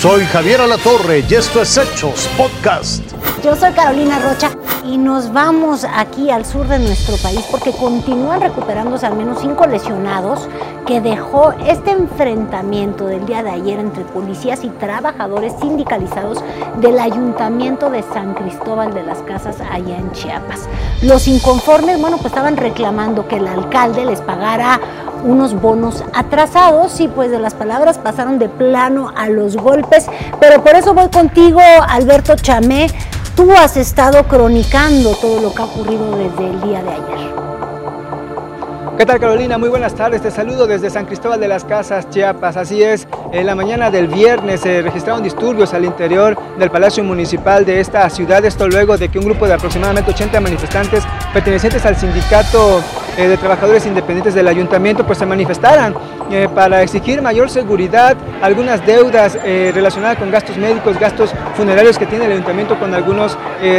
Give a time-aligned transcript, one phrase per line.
[0.00, 3.02] Soy Javier Alatorre y esto es Hechos Podcast.
[3.44, 4.50] Yo soy Carolina Rocha
[4.82, 9.66] y nos vamos aquí al sur de nuestro país porque continúan recuperándose al menos cinco
[9.66, 10.48] lesionados
[10.90, 16.42] que dejó este enfrentamiento del día de ayer entre policías y trabajadores sindicalizados
[16.80, 20.68] del ayuntamiento de San Cristóbal de las Casas allá en Chiapas.
[21.02, 24.80] Los inconformes, bueno, pues estaban reclamando que el alcalde les pagara
[25.22, 30.08] unos bonos atrasados y pues de las palabras pasaron de plano a los golpes,
[30.40, 32.88] pero por eso voy contigo, Alberto Chamé,
[33.36, 37.69] tú has estado cronicando todo lo que ha ocurrido desde el día de ayer.
[39.00, 39.56] ¿Qué tal Carolina?
[39.56, 40.20] Muy buenas tardes.
[40.20, 42.58] Te saludo desde San Cristóbal de las Casas, Chiapas.
[42.58, 47.64] Así es, en la mañana del viernes se registraron disturbios al interior del Palacio Municipal
[47.64, 48.44] de esta ciudad.
[48.44, 52.82] Esto luego de que un grupo de aproximadamente 80 manifestantes pertenecientes al sindicato
[53.16, 55.94] eh, de trabajadores independientes del ayuntamiento pues se manifestaran
[56.30, 62.06] eh, para exigir mayor seguridad, algunas deudas eh, relacionadas con gastos médicos, gastos funerarios que
[62.06, 63.36] tiene el ayuntamiento con algunos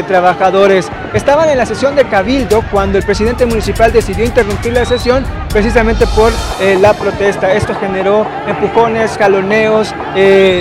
[0.07, 0.89] trabajadores.
[1.13, 6.05] Estaban en la sesión de Cabildo cuando el presidente municipal decidió interrumpir la sesión precisamente
[6.15, 6.31] por
[6.79, 7.51] la protesta.
[7.51, 9.93] Esto generó empujones, jaloneos,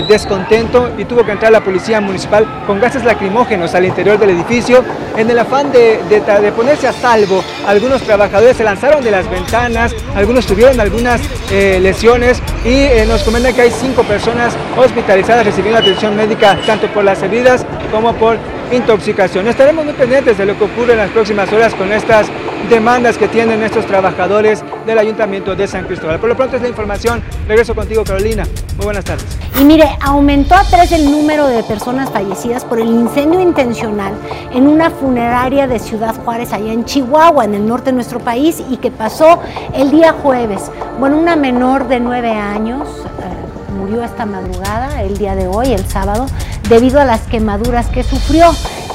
[0.08, 4.82] descontento y tuvo que entrar la policía municipal con gases lacrimógenos al interior del edificio
[5.16, 7.42] en el afán de, de ponerse a salvo.
[7.66, 11.20] Algunos trabajadores se lanzaron de las ventanas, algunos tuvieron algunas
[11.50, 16.86] eh, lesiones y eh, nos comentan que hay cinco personas hospitalizadas recibiendo atención médica tanto
[16.88, 18.38] por las heridas como por
[18.70, 19.48] intoxicación.
[19.48, 22.26] Estaremos muy pendientes de lo que ocurre en las próximas horas con estas
[22.68, 26.18] demandas que tienen estos trabajadores del Ayuntamiento de San Cristóbal.
[26.20, 27.22] Por lo pronto es la información.
[27.48, 28.44] Regreso contigo, Carolina.
[28.76, 29.26] Muy buenas tardes.
[29.58, 34.12] Y mire, aumentó a tres el número de personas fallecidas por el incendio intencional
[34.54, 38.62] en una funeraria de Ciudad Juárez, allá en Chihuahua, en el norte de nuestro país,
[38.70, 39.40] y que pasó
[39.74, 40.70] el día jueves.
[40.98, 45.84] Bueno, una menor de nueve años eh, murió esta madrugada, el día de hoy, el
[45.86, 46.26] sábado,
[46.70, 48.50] debido a las quemaduras que sufrió.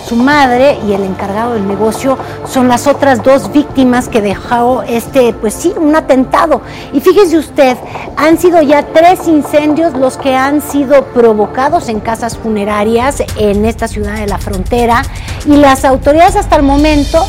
[0.07, 2.15] Su madre y el encargado del negocio
[2.47, 6.61] son las otras dos víctimas que dejó este, pues sí, un atentado.
[6.93, 7.75] Y fíjese usted,
[8.15, 13.87] han sido ya tres incendios los que han sido provocados en casas funerarias en esta
[13.87, 15.01] ciudad de la frontera
[15.45, 17.25] y las autoridades hasta el momento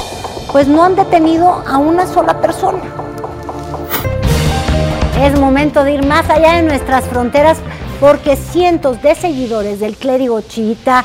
[0.52, 2.80] pues no han detenido a una sola persona.
[5.22, 7.56] Es momento de ir más allá de nuestras fronteras
[8.00, 11.04] porque cientos de seguidores del clérigo chiita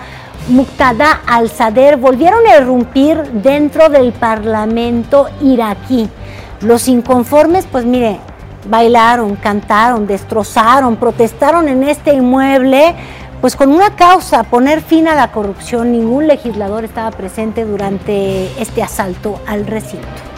[0.50, 6.10] Muqtada al-Sadr volvieron a irrumpir dentro del parlamento iraquí.
[6.62, 8.20] Los inconformes, pues mire,
[8.68, 12.96] bailaron, cantaron, destrozaron, protestaron en este inmueble,
[13.40, 15.92] pues con una causa, poner fin a la corrupción.
[15.92, 20.31] Ningún legislador estaba presente durante este asalto al recinto.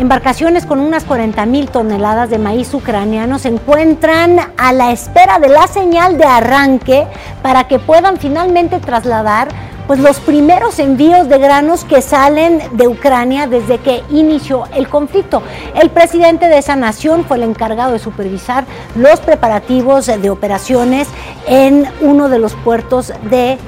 [0.00, 5.50] Embarcaciones con unas 40 mil toneladas de maíz ucraniano se encuentran a la espera de
[5.50, 7.06] la señal de arranque
[7.42, 9.48] para que puedan finalmente trasladar
[9.86, 15.42] pues, los primeros envíos de granos que salen de Ucrania desde que inició el conflicto.
[15.74, 18.64] El presidente de esa nación fue el encargado de supervisar
[18.96, 21.08] los preparativos de operaciones
[21.46, 23.58] en uno de los puertos de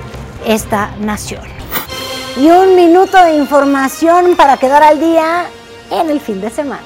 [0.47, 1.43] esta nación.
[2.38, 5.44] Y un minuto de información para quedar al día
[6.01, 6.83] en el fin de semana.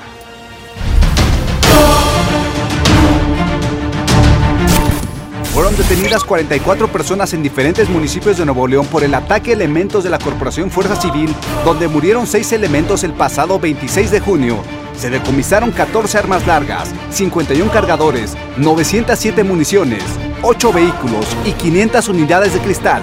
[5.52, 10.04] Fueron detenidas 44 personas en diferentes municipios de Nuevo León por el ataque a elementos
[10.04, 11.34] de la Corporación Fuerza Civil,
[11.64, 14.58] donde murieron seis elementos el pasado 26 de junio.
[14.98, 20.02] Se decomisaron 14 armas largas, 51 cargadores, 907 municiones,
[20.42, 23.02] 8 vehículos y 500 unidades de cristal.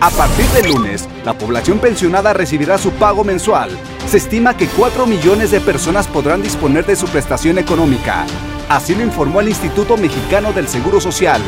[0.00, 3.70] A partir del lunes, la población pensionada recibirá su pago mensual.
[4.10, 8.26] Se estima que 4 millones de personas podrán disponer de su prestación económica.
[8.68, 11.40] Así lo informó el Instituto Mexicano del Seguro Social.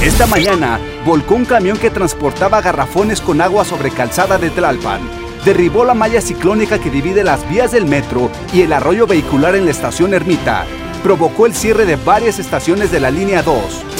[0.00, 5.00] Esta mañana, volcó un camión que transportaba garrafones con agua sobre calzada de Tlalpan.
[5.44, 9.64] Derribó la malla ciclónica que divide las vías del metro y el arroyo vehicular en
[9.64, 10.64] la estación Ermita.
[11.02, 13.97] Provocó el cierre de varias estaciones de la línea 2.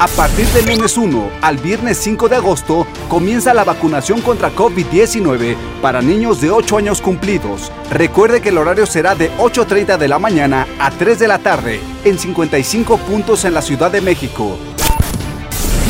[0.00, 5.54] A partir del lunes 1 al viernes 5 de agosto comienza la vacunación contra COVID-19
[5.80, 7.70] para niños de 8 años cumplidos.
[7.92, 11.80] Recuerde que el horario será de 8.30 de la mañana a 3 de la tarde
[12.04, 14.58] en 55 puntos en la Ciudad de México.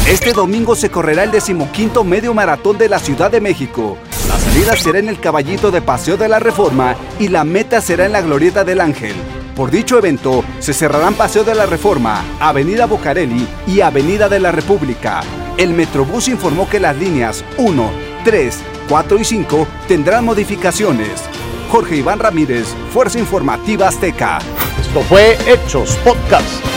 [0.07, 3.97] Este domingo se correrá el decimoquinto medio maratón de la Ciudad de México.
[4.29, 8.05] La salida será en el Caballito de Paseo de la Reforma y la meta será
[8.05, 9.15] en la Glorieta del Ángel.
[9.55, 14.51] Por dicho evento, se cerrarán Paseo de la Reforma, Avenida Bocarelli y Avenida de la
[14.51, 15.21] República.
[15.57, 17.91] El Metrobús informó que las líneas 1,
[18.25, 18.59] 3,
[18.89, 21.23] 4 y 5 tendrán modificaciones.
[21.71, 24.41] Jorge Iván Ramírez, Fuerza Informativa Azteca.
[24.81, 26.74] Esto fue Hechos Podcast.